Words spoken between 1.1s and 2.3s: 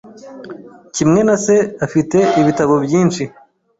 na se, afite